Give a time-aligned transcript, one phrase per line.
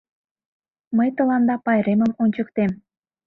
[0.97, 2.71] Мый тыланда пайремым ончыктем!